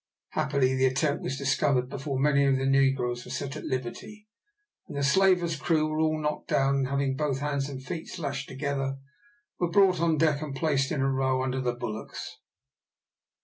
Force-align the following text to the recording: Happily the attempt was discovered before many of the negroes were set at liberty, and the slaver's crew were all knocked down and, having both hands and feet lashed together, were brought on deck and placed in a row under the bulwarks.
Happily 0.29 0.73
the 0.73 0.87
attempt 0.87 1.21
was 1.21 1.37
discovered 1.37 1.87
before 1.87 2.17
many 2.19 2.43
of 2.47 2.57
the 2.57 2.65
negroes 2.65 3.23
were 3.23 3.29
set 3.29 3.55
at 3.55 3.65
liberty, 3.65 4.27
and 4.87 4.97
the 4.97 5.03
slaver's 5.03 5.55
crew 5.55 5.85
were 5.87 5.99
all 5.99 6.19
knocked 6.19 6.47
down 6.47 6.77
and, 6.77 6.87
having 6.87 7.15
both 7.15 7.37
hands 7.39 7.69
and 7.69 7.83
feet 7.83 8.17
lashed 8.17 8.49
together, 8.49 8.97
were 9.59 9.69
brought 9.69 9.99
on 10.01 10.17
deck 10.17 10.41
and 10.41 10.55
placed 10.55 10.91
in 10.91 11.01
a 11.01 11.07
row 11.11 11.43
under 11.43 11.61
the 11.61 11.75
bulwarks. 11.75 12.37